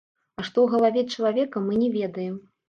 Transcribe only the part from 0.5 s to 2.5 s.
ў галаве чалавека, мы не ведаем.